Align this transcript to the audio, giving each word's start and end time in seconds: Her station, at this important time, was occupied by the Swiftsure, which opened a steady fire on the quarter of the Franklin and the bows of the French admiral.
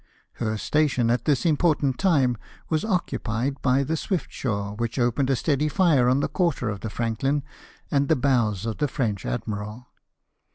Her 0.41 0.57
station, 0.57 1.11
at 1.11 1.25
this 1.25 1.45
important 1.45 1.99
time, 1.99 2.35
was 2.69 2.83
occupied 2.83 3.61
by 3.61 3.83
the 3.83 3.95
Swiftsure, 3.95 4.73
which 4.73 4.97
opened 4.97 5.29
a 5.29 5.35
steady 5.35 5.67
fire 5.69 6.09
on 6.09 6.21
the 6.21 6.27
quarter 6.27 6.69
of 6.69 6.79
the 6.79 6.89
Franklin 6.89 7.43
and 7.91 8.07
the 8.09 8.15
bows 8.15 8.65
of 8.65 8.79
the 8.79 8.87
French 8.87 9.27
admiral. 9.27 9.85